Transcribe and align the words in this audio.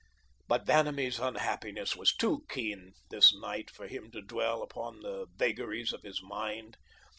But 0.47 0.65
Vanamee's 0.65 1.19
unhappiness 1.19 1.95
was 1.95 2.11
too 2.11 2.43
keen 2.49 2.93
this 3.11 3.31
night 3.35 3.69
for 3.69 3.85
him 3.85 4.09
to 4.13 4.23
dwell 4.23 4.55
long 4.55 4.63
upon 4.63 5.01
the 5.01 5.27
vagaries 5.37 5.93
of 5.93 6.01
his 6.01 6.23
mind. 6.23 6.75